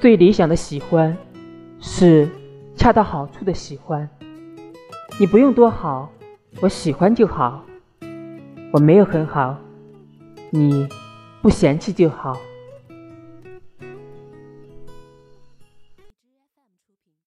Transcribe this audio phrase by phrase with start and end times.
[0.00, 1.14] 最理想的喜欢
[1.78, 2.26] 是
[2.74, 4.08] 恰到好处的喜欢。
[5.18, 6.10] 你不用多好
[6.62, 7.62] 我喜欢就好。
[8.72, 9.58] 我没有很好
[10.48, 10.88] 你
[11.42, 12.34] 不嫌弃就好。